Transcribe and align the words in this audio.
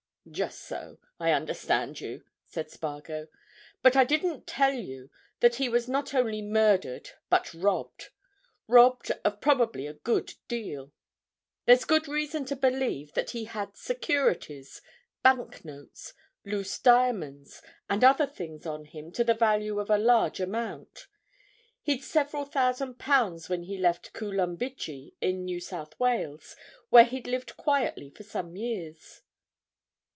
"Just 0.29 0.61
so—I 0.65 1.31
understand 1.31 1.99
you," 1.99 2.23
said 2.45 2.69
Spargo. 2.69 3.27
"But 3.81 3.95
I 3.95 4.03
didn't 4.03 4.45
tell 4.45 4.71
you 4.71 5.09
that 5.39 5.55
he 5.55 5.67
was 5.67 5.89
not 5.89 6.13
only 6.13 6.43
murdered 6.43 7.09
but 7.31 7.51
robbed—robbed 7.55 9.11
of 9.25 9.41
probably 9.41 9.87
a 9.87 9.95
good 9.95 10.35
deal. 10.47 10.93
There's 11.65 11.85
good 11.85 12.07
reason 12.07 12.45
to 12.45 12.55
believe 12.55 13.13
that 13.13 13.31
he 13.31 13.45
had 13.45 13.75
securities, 13.75 14.83
bank 15.23 15.65
notes, 15.65 16.13
loose 16.45 16.77
diamonds, 16.77 17.63
and 17.89 18.03
other 18.03 18.27
things 18.27 18.67
on 18.67 18.85
him 18.85 19.11
to 19.13 19.23
the 19.23 19.33
value 19.33 19.79
of 19.79 19.89
a 19.89 19.97
large 19.97 20.39
amount. 20.39 21.07
He'd 21.81 22.03
several 22.03 22.45
thousand 22.45 22.99
pounds 22.99 23.49
when 23.49 23.63
he 23.63 23.77
left 23.79 24.13
Coolumbidgee, 24.13 25.15
in 25.19 25.43
New 25.45 25.59
South 25.59 25.99
Wales, 25.99 26.55
where 26.91 27.05
he'd 27.05 27.25
lived 27.27 27.57
quietly 27.57 28.11
for 28.11 28.21
some 28.23 28.55
years." 28.55 29.23